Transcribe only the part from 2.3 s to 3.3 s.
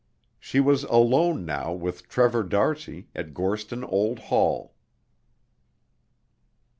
d'Arcy,